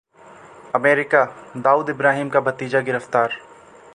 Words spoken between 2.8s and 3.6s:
गिरफ्तार